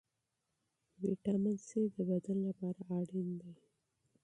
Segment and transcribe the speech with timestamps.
[1.01, 3.53] ویټامین سي د بدن لپاره اړین دی.